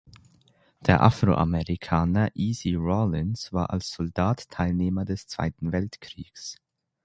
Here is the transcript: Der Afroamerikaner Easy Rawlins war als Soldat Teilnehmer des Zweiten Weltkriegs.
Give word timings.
Der 0.79 1.03
Afroamerikaner 1.03 2.31
Easy 2.35 2.73
Rawlins 2.75 3.53
war 3.53 3.69
als 3.69 3.91
Soldat 3.91 4.49
Teilnehmer 4.49 5.05
des 5.05 5.27
Zweiten 5.27 5.71
Weltkriegs. 5.73 6.57